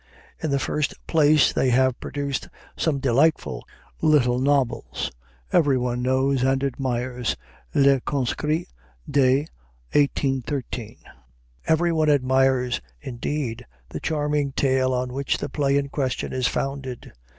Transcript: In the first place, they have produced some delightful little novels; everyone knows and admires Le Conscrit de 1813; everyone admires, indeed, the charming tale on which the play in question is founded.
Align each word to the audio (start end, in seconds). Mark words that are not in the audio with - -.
In 0.41 0.49
the 0.49 0.57
first 0.57 0.95
place, 1.05 1.53
they 1.53 1.69
have 1.69 1.99
produced 1.99 2.49
some 2.75 2.97
delightful 2.97 3.63
little 4.01 4.39
novels; 4.39 5.11
everyone 5.53 6.01
knows 6.01 6.41
and 6.41 6.63
admires 6.63 7.35
Le 7.75 8.01
Conscrit 8.03 8.67
de 9.07 9.41
1813; 9.93 10.97
everyone 11.67 12.09
admires, 12.09 12.81
indeed, 12.99 13.67
the 13.89 13.99
charming 13.99 14.53
tale 14.53 14.91
on 14.91 15.13
which 15.13 15.37
the 15.37 15.49
play 15.49 15.77
in 15.77 15.87
question 15.87 16.33
is 16.33 16.47
founded. 16.47 17.13